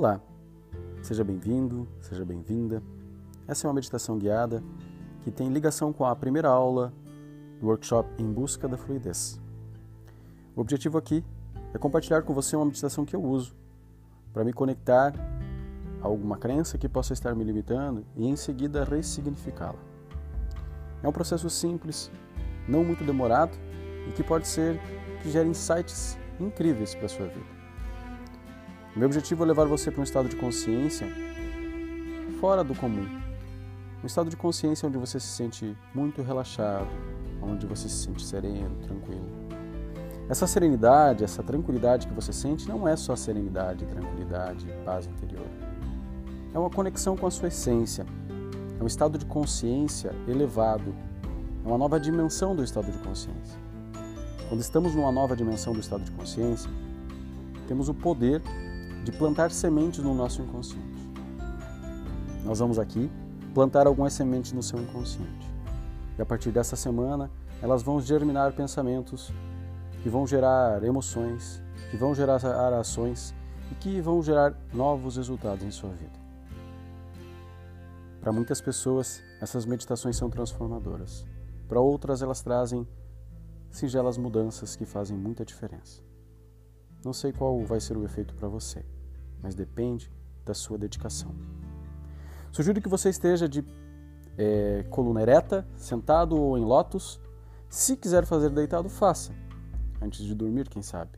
[0.00, 0.18] Olá,
[1.02, 2.82] seja bem-vindo, seja bem-vinda.
[3.46, 4.64] Essa é uma meditação guiada
[5.20, 6.90] que tem ligação com a primeira aula
[7.60, 9.38] do workshop Em Busca da Fluidez.
[10.56, 11.22] O objetivo aqui
[11.74, 13.54] é compartilhar com você uma meditação que eu uso
[14.32, 15.12] para me conectar
[16.00, 19.78] a alguma crença que possa estar me limitando e em seguida ressignificá-la.
[21.02, 22.10] É um processo simples,
[22.66, 23.54] não muito demorado
[24.08, 24.80] e que pode ser
[25.22, 27.59] que gere insights incríveis para a sua vida.
[28.94, 31.06] Meu objetivo é levar você para um estado de consciência
[32.40, 33.06] fora do comum.
[34.02, 36.88] Um estado de consciência onde você se sente muito relaxado,
[37.40, 39.28] onde você se sente sereno, tranquilo.
[40.28, 45.46] Essa serenidade, essa tranquilidade que você sente não é só serenidade, tranquilidade, paz interior.
[46.52, 48.04] É uma conexão com a sua essência.
[48.80, 50.92] É um estado de consciência elevado.
[51.64, 53.56] É uma nova dimensão do estado de consciência.
[54.48, 56.68] Quando estamos numa nova dimensão do estado de consciência,
[57.68, 58.42] temos o poder
[59.04, 61.10] de plantar sementes no nosso inconsciente.
[62.44, 63.10] Nós vamos aqui
[63.54, 65.48] plantar algumas sementes no seu inconsciente.
[66.18, 67.30] E a partir dessa semana,
[67.62, 69.32] elas vão germinar pensamentos
[70.02, 72.36] que vão gerar emoções, que vão gerar
[72.78, 73.34] ações
[73.70, 76.18] e que vão gerar novos resultados em sua vida.
[78.20, 81.26] Para muitas pessoas, essas meditações são transformadoras.
[81.68, 82.86] Para outras, elas trazem
[83.70, 86.09] singelas mudanças que fazem muita diferença.
[87.04, 88.84] Não sei qual vai ser o efeito para você,
[89.42, 90.12] mas depende
[90.44, 91.34] da sua dedicação.
[92.52, 93.64] Sugiro que você esteja de
[94.36, 97.20] é, coluna ereta, sentado ou em lótus.
[97.68, 99.32] Se quiser fazer deitado, faça.
[100.00, 101.12] Antes de dormir, quem sabe.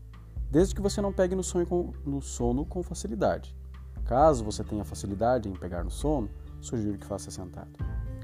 [0.50, 3.56] Desde que você não pegue no com, no sono com facilidade.
[4.04, 6.28] Caso você tenha facilidade em pegar no sono,
[6.60, 7.70] sugiro que faça sentado.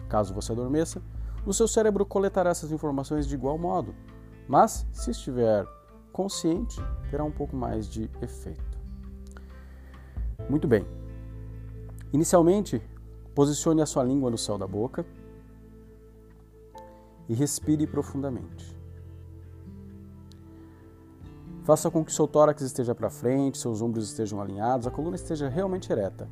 [0.09, 1.01] Caso você adormeça,
[1.47, 3.95] o seu cérebro coletará essas informações de igual modo,
[4.47, 5.65] mas se estiver
[6.13, 8.79] consciente, terá um pouco mais de efeito.
[10.49, 10.87] Muito bem.
[12.13, 12.83] Inicialmente,
[13.35, 15.05] posicione a sua língua no céu da boca
[17.29, 18.77] e respire profundamente.
[21.65, 25.51] Faça com que seu tórax esteja para frente, seus ombros estejam alinhados, a coluna esteja
[25.51, 26.27] realmente ereta.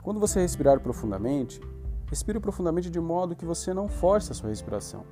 [0.00, 1.60] Quando você respirar profundamente,
[2.10, 5.04] Respire profundamente de modo que você não force a sua respiração.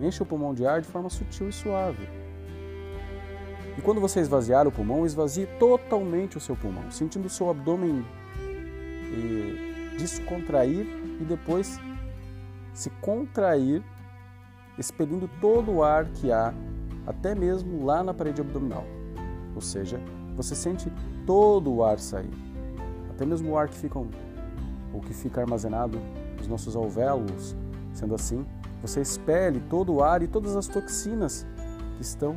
[0.00, 2.08] Encha o pulmão de ar de forma sutil e suave.
[3.76, 8.06] E quando você esvaziar o pulmão, esvazie totalmente o seu pulmão, sentindo o seu abdômen
[8.38, 10.86] eh, descontrair
[11.20, 11.80] e depois
[12.72, 13.82] se contrair,
[14.78, 16.54] expelindo todo o ar que há,
[17.04, 18.84] até mesmo lá na parede abdominal.
[19.56, 20.00] Ou seja,
[20.36, 20.90] você sente
[21.26, 22.30] todo o ar sair,
[23.10, 23.98] até mesmo o ar que fica
[24.94, 25.98] o que fica armazenado
[26.38, 27.56] nos nossos alvéolos.
[27.92, 28.46] Sendo assim,
[28.80, 31.46] você expele todo o ar e todas as toxinas
[31.96, 32.36] que estão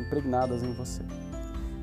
[0.00, 1.02] impregnadas em você.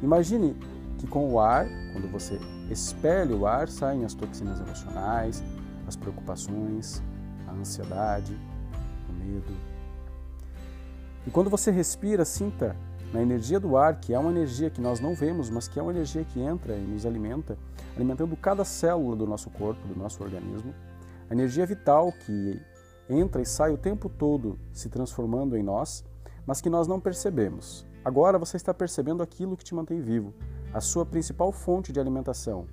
[0.02, 0.56] Imagine
[0.98, 5.44] que com o ar, quando você expele o ar, saem as toxinas emocionais,
[5.88, 7.02] as preocupações,
[7.48, 8.38] a ansiedade,
[9.10, 9.54] o medo.
[11.28, 12.76] E quando você respira, sinta
[13.14, 15.82] na energia do ar, que é uma energia que nós não vemos, mas que é
[15.82, 17.58] uma energia que entra e nos alimenta,
[17.96, 20.74] alimentando cada célula do nosso corpo, do nosso organismo,
[21.30, 22.62] a energia vital que
[23.10, 26.04] entra e sai o tempo todo se transformando em nós,
[26.46, 27.86] mas que nós não percebemos.
[28.04, 30.34] Agora você está percebendo aquilo que te mantém vivo,
[30.74, 32.68] a sua principal fonte de alimentação,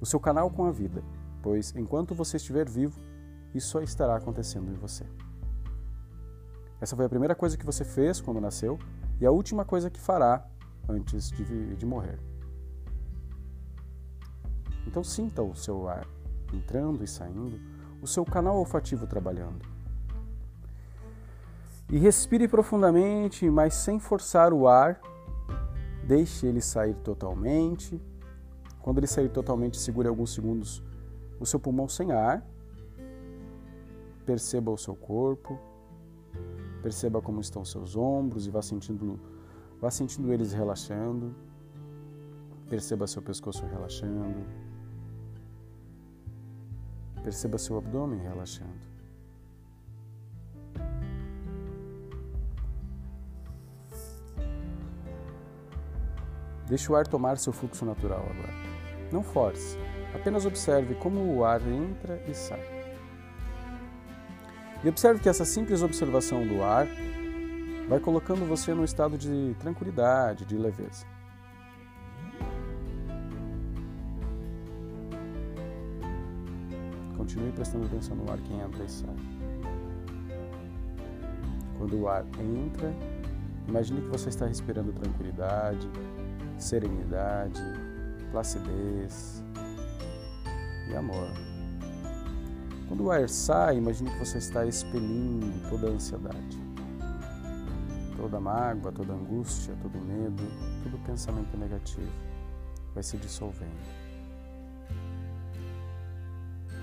[0.00, 1.02] o seu canal com a vida,
[1.42, 2.98] pois enquanto você estiver vivo,
[3.54, 5.04] isso estará acontecendo em você.
[6.80, 8.78] Essa foi a primeira coisa que você fez quando nasceu
[9.20, 10.46] e a última coisa que fará
[10.88, 12.18] antes de, de morrer.
[14.86, 16.06] Então sinta o seu ar
[16.52, 17.60] entrando e saindo,
[18.00, 19.66] o seu canal olfativo trabalhando.
[21.90, 25.00] E respire profundamente, mas sem forçar o ar.
[26.06, 28.00] Deixe ele sair totalmente.
[28.80, 30.82] Quando ele sair totalmente, segure alguns segundos
[31.40, 32.46] o seu pulmão sem ar.
[34.26, 35.58] Perceba o seu corpo.
[36.88, 39.20] Perceba como estão seus ombros e vá sentindo,
[39.78, 41.34] vá sentindo eles relaxando.
[42.66, 44.42] Perceba seu pescoço relaxando.
[47.22, 48.72] Perceba seu abdômen relaxando.
[56.66, 59.12] Deixe o ar tomar seu fluxo natural agora.
[59.12, 59.76] Não force,
[60.14, 62.77] apenas observe como o ar entra e sai.
[64.82, 66.86] E observe que essa simples observação do ar
[67.88, 71.04] vai colocando você num estado de tranquilidade, de leveza.
[77.16, 79.16] Continue prestando atenção no ar que entra e sai.
[81.76, 82.92] Quando o ar entra,
[83.66, 85.88] imagine que você está respirando tranquilidade,
[86.56, 87.62] serenidade,
[88.30, 89.42] placidez
[90.90, 91.47] e amor.
[92.88, 96.58] Quando o ar sai, imagine que você está expelindo toda a ansiedade,
[98.16, 100.42] toda a mágoa, toda a angústia, todo o medo,
[100.82, 102.10] todo pensamento negativo
[102.94, 103.98] vai se dissolvendo.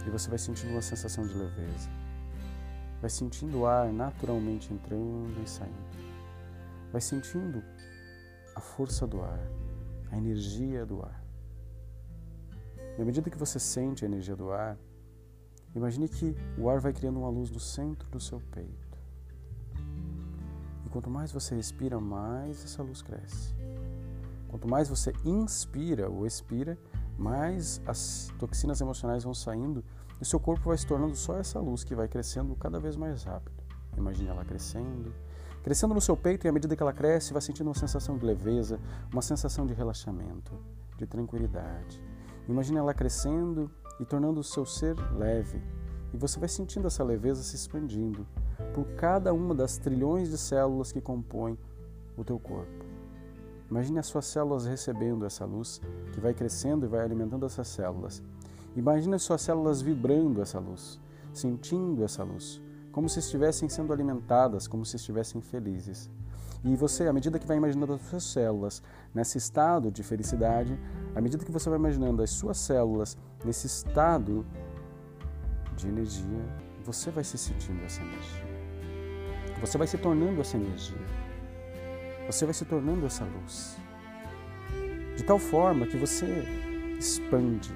[0.06, 1.90] E você vai sentindo uma sensação de leveza.
[3.02, 5.74] Vai sentindo o ar naturalmente entrando e saindo.
[6.92, 7.64] Vai sentindo
[8.56, 9.40] a força do ar,
[10.12, 11.26] a energia do ar.
[12.98, 14.78] E à medida que você sente a energia do ar,
[15.76, 18.98] imagine que o ar vai criando uma luz no centro do seu peito.
[20.86, 23.54] E quanto mais você respira, mais essa luz cresce.
[24.48, 26.78] Quanto mais você inspira ou expira,
[27.18, 29.84] mais as toxinas emocionais vão saindo
[30.20, 32.96] e o seu corpo vai se tornando só essa luz que vai crescendo cada vez
[32.96, 33.64] mais rápido.
[33.98, 35.14] Imagine ela crescendo,
[35.64, 38.26] crescendo no seu peito e à medida que ela cresce, vai sentindo uma sensação de
[38.26, 38.80] leveza,
[39.12, 40.54] uma sensação de relaxamento,
[40.98, 42.02] de tranquilidade.
[42.48, 43.70] Imagine ela crescendo
[44.00, 45.62] e tornando o seu ser leve.
[46.14, 48.26] E você vai sentindo essa leveza se expandindo
[48.74, 51.58] por cada uma das trilhões de células que compõem
[52.18, 52.86] o teu corpo.
[53.70, 55.82] Imagine as suas células recebendo essa luz
[56.14, 58.22] que vai crescendo e vai alimentando essas células.
[58.76, 61.00] Imagine as suas células vibrando essa luz,
[61.34, 66.10] sentindo essa luz, como se estivessem sendo alimentadas, como se estivessem felizes.
[66.66, 68.84] E você, à medida que vai imaginando as suas células
[69.14, 70.78] nesse estado de felicidade,
[71.16, 74.46] à medida que você vai imaginando as suas células nesse estado
[75.78, 76.44] de energia,
[76.84, 78.44] você vai se sentindo essa energia.
[79.62, 81.26] Você vai se tornando essa energia
[82.26, 83.78] você vai se tornando essa luz.
[85.16, 86.26] De tal forma que você
[86.98, 87.72] expande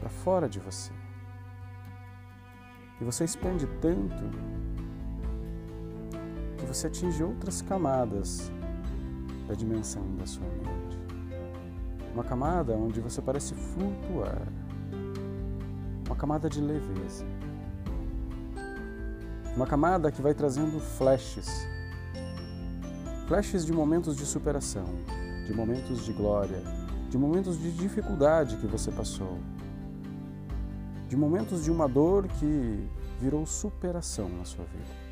[0.00, 0.92] para fora de você.
[3.00, 4.24] E você expande tanto
[6.58, 8.52] que você atinge outras camadas
[9.46, 10.98] da dimensão da sua mente.
[12.12, 14.42] Uma camada onde você parece flutuar.
[16.06, 17.24] Uma camada de leveza.
[19.56, 21.66] Uma camada que vai trazendo flashes
[23.28, 24.86] flashes de momentos de superação,
[25.46, 26.62] de momentos de glória,
[27.10, 29.38] de momentos de dificuldade que você passou,
[31.06, 32.88] de momentos de uma dor que
[33.20, 35.07] virou superação na sua vida.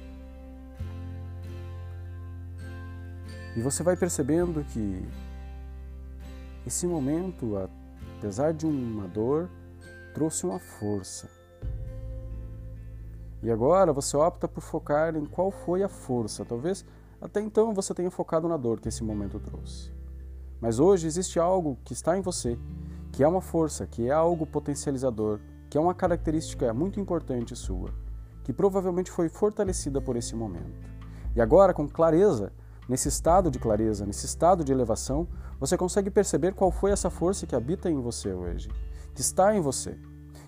[3.57, 5.03] E você vai percebendo que
[6.67, 7.57] esse momento,
[8.19, 9.49] apesar de uma dor,
[10.13, 11.27] trouxe uma força.
[13.43, 16.45] E agora você opta por focar em qual foi a força.
[16.45, 16.85] Talvez
[17.19, 19.91] até então você tenha focado na dor que esse momento trouxe.
[20.61, 22.59] Mas hoje existe algo que está em você,
[23.11, 27.91] que é uma força, que é algo potencializador, que é uma característica muito importante sua,
[28.45, 30.91] que provavelmente foi fortalecida por esse momento.
[31.35, 32.53] E agora, com clareza,
[32.89, 35.27] nesse estado de clareza, nesse estado de elevação,
[35.59, 38.69] você consegue perceber qual foi essa força que habita em você hoje,
[39.15, 39.99] que está em você.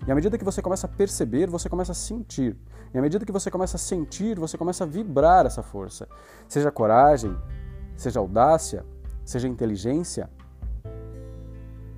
[0.07, 2.57] E à medida que você começa a perceber, você começa a sentir.
[2.93, 6.07] E à medida que você começa a sentir, você começa a vibrar essa força.
[6.47, 7.37] Seja coragem,
[7.97, 8.85] seja audácia,
[9.25, 10.29] seja inteligência,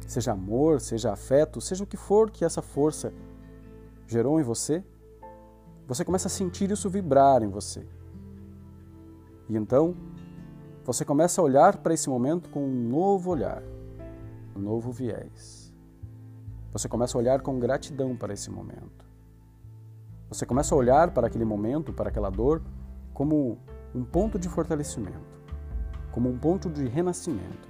[0.07, 3.13] seja amor, seja afeto, seja o que for que essa força
[4.07, 4.83] gerou em você,
[5.87, 7.85] você começa a sentir isso vibrar em você.
[9.47, 9.95] E então,
[10.83, 13.61] você começa a olhar para esse momento com um novo olhar,
[14.55, 15.71] um novo viés.
[16.71, 19.05] Você começa a olhar com gratidão para esse momento.
[20.29, 22.61] Você começa a olhar para aquele momento, para aquela dor,
[23.13, 23.59] como
[23.93, 25.19] um ponto de fortalecimento,
[26.11, 27.69] como um ponto de renascimento,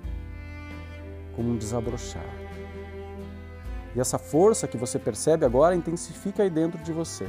[1.36, 2.24] como um desabrochar.
[3.94, 7.28] E essa força que você percebe agora intensifica aí dentro de você,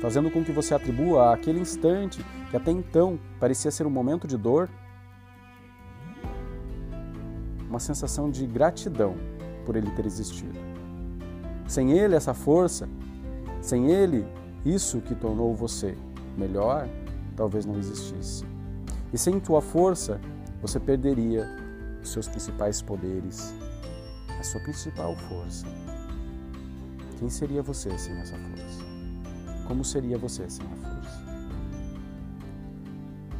[0.00, 4.36] fazendo com que você atribua àquele instante que até então parecia ser um momento de
[4.36, 4.68] dor,
[7.68, 9.16] uma sensação de gratidão
[9.66, 10.58] por ele ter existido.
[11.66, 12.88] Sem ele, essa força,
[13.60, 14.26] sem ele,
[14.64, 15.96] isso que tornou você
[16.36, 16.88] melhor
[17.36, 18.44] talvez não existisse.
[19.12, 20.20] E sem tua força,
[20.60, 21.46] você perderia
[22.02, 23.54] os seus principais poderes,
[24.38, 25.66] a sua principal força.
[27.18, 28.87] Quem seria você sem essa força?
[29.68, 31.18] Como seria você sem a força?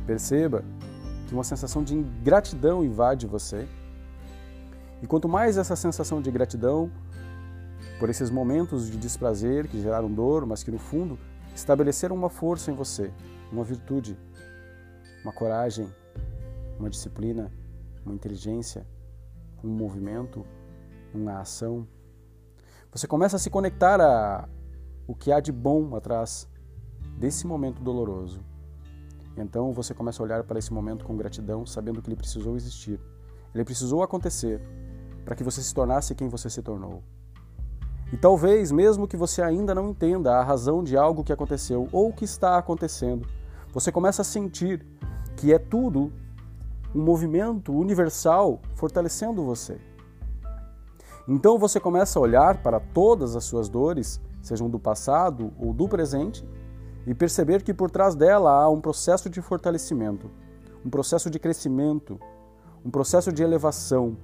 [0.06, 0.62] Perceba
[1.26, 3.66] que uma sensação de ingratidão invade você.
[5.02, 6.90] E quanto mais essa sensação de gratidão
[7.98, 11.18] por esses momentos de desprazer que geraram dor, mas que no fundo
[11.54, 13.10] estabeleceram uma força em você,
[13.50, 14.18] uma virtude,
[15.24, 15.88] uma coragem,
[16.78, 17.50] uma disciplina,
[18.04, 18.86] uma inteligência,
[19.64, 20.44] um movimento,
[21.14, 21.88] uma ação.
[22.92, 24.46] Você começa a se conectar a
[25.08, 26.46] o que há de bom atrás
[27.16, 28.40] desse momento doloroso.
[29.36, 33.00] Então você começa a olhar para esse momento com gratidão, sabendo que ele precisou existir.
[33.54, 34.60] Ele precisou acontecer
[35.24, 37.02] para que você se tornasse quem você se tornou.
[38.12, 42.12] E talvez, mesmo que você ainda não entenda a razão de algo que aconteceu ou
[42.12, 43.26] que está acontecendo,
[43.72, 44.84] você começa a sentir
[45.36, 46.12] que é tudo
[46.94, 49.78] um movimento universal fortalecendo você.
[51.26, 55.88] Então você começa a olhar para todas as suas dores, sejam do passado ou do
[55.88, 56.44] presente,
[57.06, 60.30] e perceber que por trás dela há um processo de fortalecimento,
[60.84, 62.20] um processo de crescimento,
[62.84, 64.16] um processo de elevação,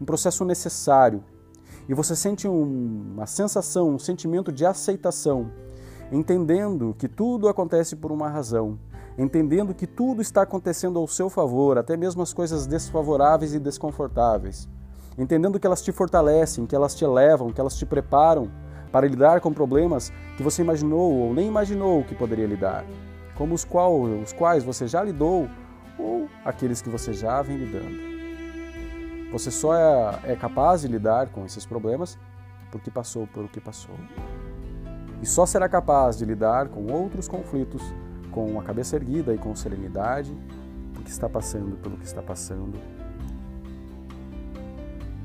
[0.00, 1.22] um processo necessário.
[1.88, 5.50] E você sente um, uma sensação, um sentimento de aceitação,
[6.10, 8.78] entendendo que tudo acontece por uma razão,
[9.18, 14.68] entendendo que tudo está acontecendo ao seu favor, até mesmo as coisas desfavoráveis e desconfortáveis,
[15.18, 18.50] entendendo que elas te fortalecem, que elas te elevam, que elas te preparam
[18.92, 22.84] para lidar com problemas que você imaginou ou nem imaginou que poderia lidar,
[23.36, 25.48] como os, qual, os quais você já lidou
[25.98, 28.10] ou aqueles que você já vem lidando.
[29.32, 32.18] Você só é, é capaz de lidar com esses problemas
[32.70, 33.94] porque passou por o que passou.
[35.22, 37.82] E só será capaz de lidar com outros conflitos
[38.32, 40.36] com a cabeça erguida e com serenidade,
[40.94, 42.78] porque está passando pelo que está passando.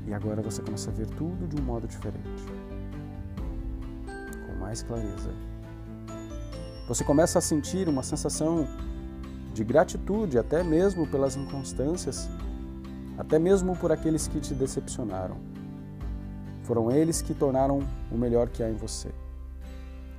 [0.06, 2.44] E agora você começa a ver tudo de um modo diferente
[4.66, 5.30] mais clareza.
[6.88, 8.66] Você começa a sentir uma sensação
[9.54, 12.28] de gratitude, até mesmo pelas inconstâncias,
[13.16, 15.36] até mesmo por aqueles que te decepcionaram.
[16.64, 17.78] Foram eles que tornaram
[18.10, 19.08] o melhor que há em você.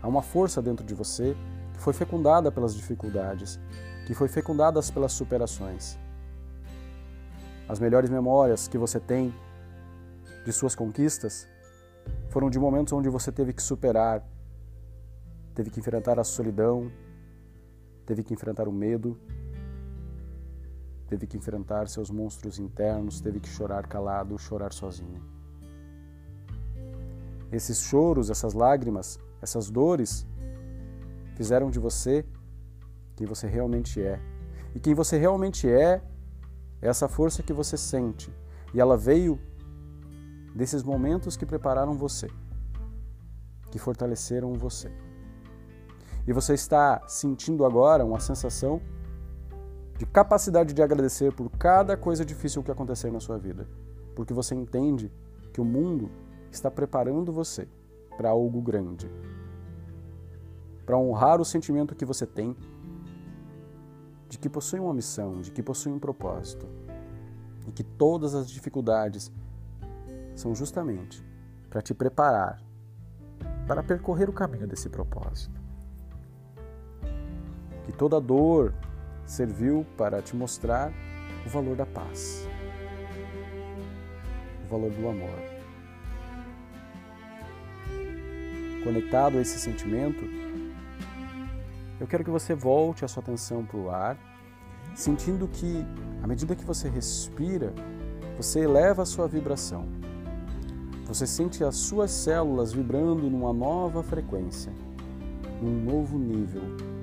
[0.02, 1.36] Há uma força dentro de você
[1.74, 3.60] que foi fecundada pelas dificuldades,
[4.06, 6.00] que foi fecundada pelas superações.
[7.68, 9.34] As melhores memórias que você tem
[10.46, 11.46] de suas conquistas
[12.30, 14.24] foram de momentos onde você teve que superar
[15.58, 16.92] teve que enfrentar a solidão,
[18.06, 19.18] teve que enfrentar o medo,
[21.08, 25.20] teve que enfrentar seus monstros internos, teve que chorar calado, chorar sozinho.
[27.52, 30.28] Esses choros, essas lágrimas, essas dores
[31.36, 32.24] fizeram de você
[33.16, 34.22] quem você realmente é.
[34.76, 36.04] E quem você realmente é
[36.80, 38.32] é essa força que você sente.
[38.76, 39.40] E ela veio
[40.54, 42.30] desses momentos que prepararam você,
[43.72, 45.07] que fortaleceram você.
[46.28, 48.82] E você está sentindo agora uma sensação
[49.98, 53.66] de capacidade de agradecer por cada coisa difícil que acontecer na sua vida,
[54.14, 55.10] porque você entende
[55.54, 56.12] que o mundo
[56.52, 57.66] está preparando você
[58.18, 59.10] para algo grande,
[60.86, 62.56] para honrar o sentimento que você tem
[64.28, 66.68] de que possui uma missão, de que possui um propósito,
[67.66, 69.32] e que todas as dificuldades
[70.36, 71.26] são justamente
[71.70, 72.62] para te preparar
[73.66, 75.67] para percorrer o caminho desse propósito
[77.88, 78.74] que toda dor
[79.26, 80.92] serviu para te mostrar
[81.46, 82.46] o valor da paz,
[84.66, 85.40] o valor do amor.
[88.84, 90.20] Conectado a esse sentimento,
[91.98, 94.18] eu quero que você volte a sua atenção para o ar,
[94.94, 95.86] sentindo que,
[96.22, 97.74] à medida que você respira,
[98.36, 99.88] você eleva a sua vibração.
[101.06, 104.74] Você sente as suas células vibrando numa nova frequência,
[105.62, 106.97] num novo nível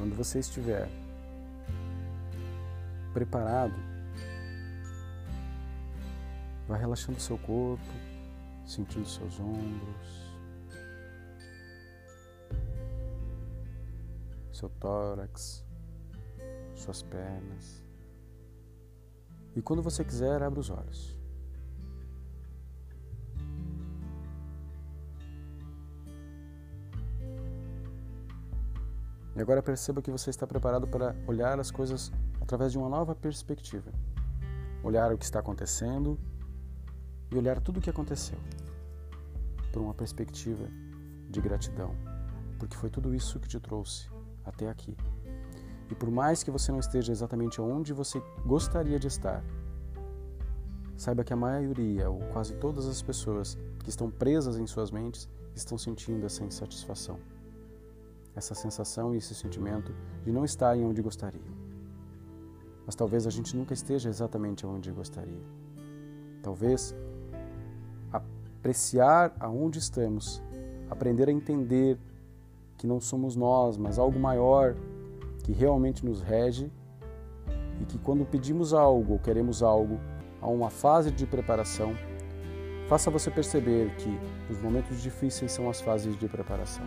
[0.00, 0.88] Quando você estiver
[3.12, 3.74] preparado,
[6.66, 7.84] vai relaxando seu corpo,
[8.64, 10.34] sentindo seus ombros,
[14.54, 15.62] seu tórax,
[16.74, 17.84] suas pernas.
[19.54, 21.19] E quando você quiser, abra os olhos.
[29.34, 33.14] E agora perceba que você está preparado para olhar as coisas através de uma nova
[33.14, 33.92] perspectiva.
[34.82, 36.18] Olhar o que está acontecendo
[37.30, 38.38] e olhar tudo o que aconteceu
[39.72, 40.66] por uma perspectiva
[41.28, 41.94] de gratidão,
[42.58, 44.08] porque foi tudo isso que te trouxe
[44.44, 44.96] até aqui.
[45.88, 49.44] E por mais que você não esteja exatamente onde você gostaria de estar,
[50.96, 55.28] saiba que a maioria, ou quase todas as pessoas que estão presas em suas mentes,
[55.54, 57.18] estão sentindo essa insatisfação
[58.34, 59.94] essa sensação e esse sentimento
[60.24, 61.60] de não estarem onde gostariam.
[62.86, 65.44] Mas talvez a gente nunca esteja exatamente onde gostaria.
[66.42, 66.94] Talvez
[68.12, 70.42] apreciar aonde estamos,
[70.88, 71.98] aprender a entender
[72.76, 74.74] que não somos nós, mas algo maior
[75.44, 76.70] que realmente nos rege
[77.80, 80.00] e que quando pedimos algo ou queremos algo,
[80.40, 81.94] há uma fase de preparação.
[82.88, 84.18] Faça você perceber que
[84.52, 86.84] os momentos difíceis são as fases de preparação.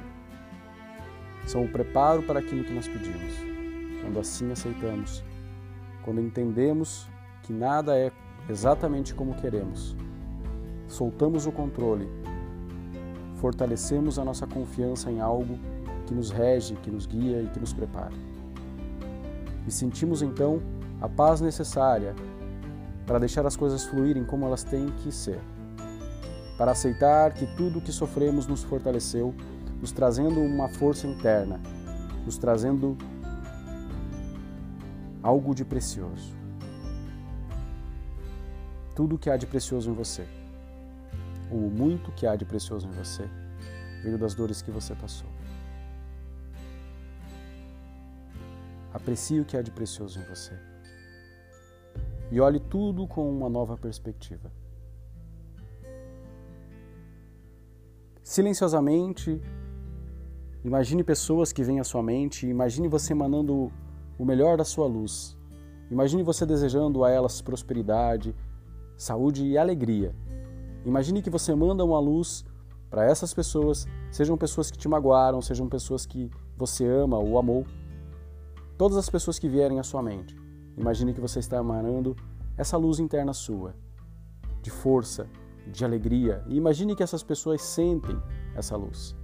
[1.46, 3.34] São o preparo para aquilo que nós pedimos.
[4.02, 5.24] Quando assim aceitamos,
[6.04, 7.08] quando entendemos
[7.44, 8.12] que nada é
[8.50, 9.96] exatamente como queremos,
[10.88, 12.08] soltamos o controle,
[13.36, 15.58] fortalecemos a nossa confiança em algo
[16.06, 18.14] que nos rege, que nos guia e que nos prepara.
[19.66, 20.62] E sentimos então
[21.02, 22.14] a paz necessária
[23.06, 25.40] para deixar as coisas fluírem como elas têm que ser.
[26.58, 29.34] Para aceitar que tudo o que sofremos nos fortaleceu,
[29.84, 31.60] nos trazendo uma força interna,
[32.24, 32.98] nos trazendo
[35.22, 36.34] algo de precioso.
[38.96, 40.26] Tudo o que há de precioso em você,
[41.52, 43.30] ou muito que há de precioso em você,
[44.02, 45.28] veio das dores que você passou.
[48.94, 50.58] Aprecie o que há de precioso em você.
[52.32, 54.50] E olhe tudo com uma nova perspectiva.
[58.24, 59.42] Silenciosamente,
[60.64, 63.72] imagine pessoas que vêm à sua mente, imagine você emanando
[64.18, 65.38] o melhor da sua luz.
[65.90, 68.36] Imagine você desejando a elas prosperidade,
[68.98, 70.16] saúde e alegria.
[70.86, 72.46] Imagine que você manda uma luz
[72.90, 77.66] para essas pessoas, sejam pessoas que te magoaram, sejam pessoas que você ama ou amou
[78.78, 80.36] todas as pessoas que vierem à sua mente.
[80.78, 82.16] Imagine que você está emanando
[82.58, 83.76] essa luz interna sua,
[84.62, 85.28] de força,
[85.72, 88.22] de alegria, e imagine que essas pessoas sentem
[88.56, 89.16] essa luz.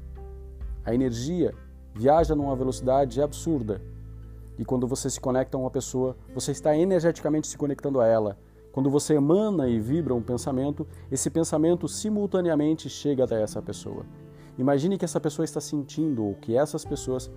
[0.90, 1.54] A energia
[1.94, 3.80] viaja numa velocidade absurda.
[4.58, 8.40] E quando você se conecta a uma pessoa, você está energeticamente se conectando a ela.
[8.72, 14.04] Quando você emana e vibra um pensamento, esse pensamento simultaneamente chega até essa pessoa.
[14.58, 17.30] Imagine que essa pessoa está sentindo, ou que essas pessoas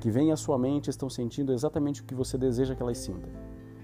[0.00, 3.30] que vêm à sua mente estão sentindo exatamente o que você deseja que elas sintam.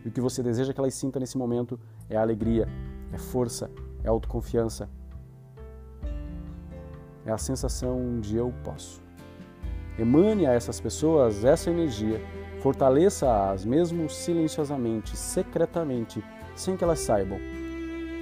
[0.04, 2.68] E o que você deseja que elas sintam nesse momento é alegria,
[3.10, 3.70] é força,
[4.02, 4.86] é autoconfiança,
[7.24, 9.03] é a sensação de eu posso.
[9.98, 12.20] Emane a essas pessoas essa energia,
[12.60, 16.22] fortaleça-as mesmo silenciosamente, secretamente,
[16.56, 17.38] sem que elas saibam,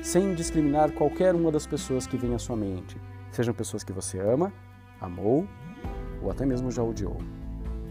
[0.02, 4.18] sem discriminar qualquer uma das pessoas que vem à sua mente, sejam pessoas que você
[4.20, 4.52] ama,
[5.00, 5.46] amou
[6.22, 7.16] ou até mesmo já odiou.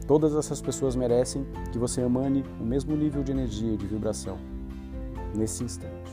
[0.08, 4.38] Todas essas pessoas merecem que você emane o mesmo nível de energia e de vibração
[5.34, 6.12] nesse instante.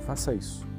[0.00, 0.71] Faça isso.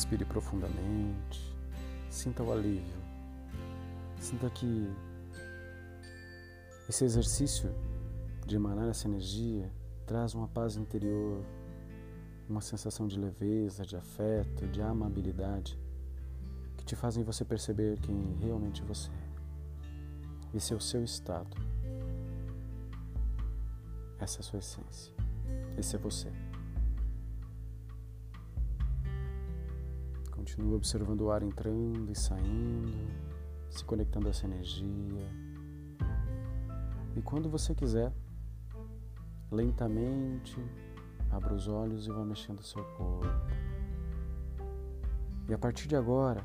[0.00, 1.54] Respire profundamente,
[2.08, 3.02] sinta o alívio,
[4.18, 4.90] sinta que
[6.88, 7.70] esse exercício
[8.46, 9.70] de emanar essa energia
[10.06, 11.44] traz uma paz interior,
[12.48, 15.78] uma sensação de leveza, de afeto, de amabilidade,
[16.78, 20.56] que te fazem você perceber quem realmente você é.
[20.56, 21.54] Esse é o seu estado.
[24.18, 25.12] Essa é a sua essência.
[25.76, 26.49] Esse é você.
[30.50, 33.08] Continua observando o ar entrando e saindo,
[33.68, 35.30] se conectando a essa energia.
[37.14, 38.12] E quando você quiser,
[39.48, 40.58] lentamente
[41.30, 43.28] abra os olhos e vá mexendo o seu corpo.
[45.48, 46.44] E a partir de agora,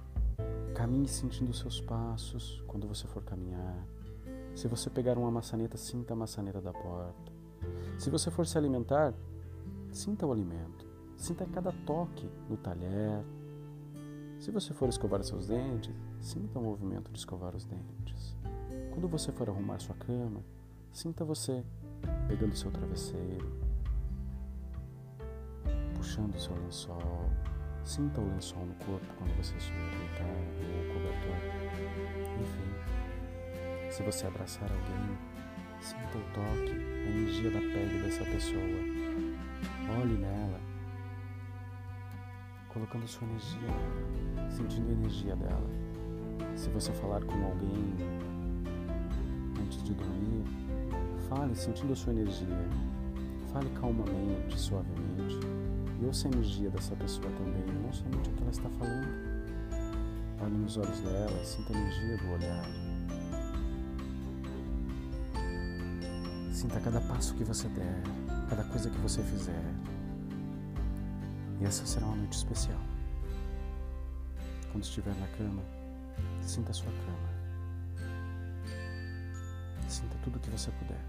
[0.76, 3.88] caminhe sentindo os seus passos quando você for caminhar.
[4.54, 7.34] Se você pegar uma maçaneta, sinta a maçaneta da porta.
[7.98, 9.16] Se você for se alimentar,
[9.92, 10.86] sinta o alimento.
[11.18, 13.26] Sinta cada toque no talher,
[14.46, 18.38] se você for escovar seus dentes, sinta o movimento de escovar os dentes.
[18.92, 20.40] Quando você for arrumar sua cama,
[20.92, 21.64] sinta você
[22.28, 23.52] pegando seu travesseiro,
[25.96, 27.28] puxando seu lençol.
[27.84, 30.30] Sinta o lençol no corpo quando você estiver deitado
[30.78, 31.40] ou cobertor.
[32.40, 35.18] Enfim, se você abraçar alguém,
[35.82, 38.62] sinta o toque, a energia da pele dessa pessoa.
[40.00, 40.75] Olhe nela
[42.76, 43.70] colocando sua energia,
[44.50, 45.70] sentindo a energia dela.
[46.58, 47.96] Se você falar com alguém
[49.62, 50.44] antes de dormir,
[51.30, 52.68] fale sentindo a sua energia.
[53.54, 55.40] Fale calmamente, suavemente.
[56.02, 59.08] E ouça a energia dessa pessoa também, não somente o que ela está falando.
[60.42, 62.66] Olhe nos olhos dela, sinta a energia do olhar.
[66.52, 68.04] Sinta cada passo que você der,
[68.50, 69.64] cada coisa que você fizer.
[71.66, 72.80] Essa será uma noite especial.
[74.72, 75.64] Quando estiver na cama,
[76.40, 77.30] sinta a sua cama.
[79.88, 81.04] Sinta tudo que você puder.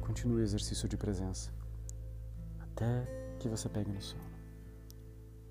[0.00, 1.50] Continue o exercício de presença
[2.60, 3.04] até
[3.40, 4.22] que você pegue no sono.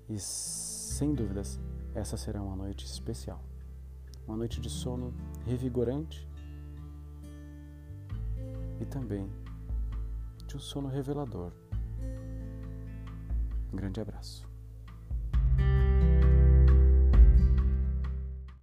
[0.08, 1.60] E sem dúvidas,
[1.94, 3.44] essa será uma noite especial.
[4.26, 5.12] Uma noite de sono
[5.44, 6.31] revigorante
[8.82, 9.30] e também
[10.46, 11.52] de um sono revelador.
[13.72, 14.51] Um grande abraço.